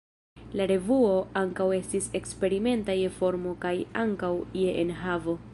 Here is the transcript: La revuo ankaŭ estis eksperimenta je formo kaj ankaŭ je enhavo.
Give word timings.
La 0.59 0.65
revuo 0.71 1.11
ankaŭ 1.41 1.67
estis 1.79 2.09
eksperimenta 2.21 2.97
je 3.03 3.13
formo 3.21 3.55
kaj 3.67 3.77
ankaŭ 4.07 4.35
je 4.65 4.77
enhavo. 4.87 5.43